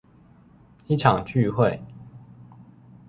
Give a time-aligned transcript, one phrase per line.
[0.87, 1.79] 一場聚會